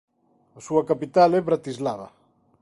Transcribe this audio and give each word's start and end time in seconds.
A 0.57 0.59
súa 0.67 0.83
capital 0.89 1.29
é 1.39 1.41
Bratislava. 1.49 2.07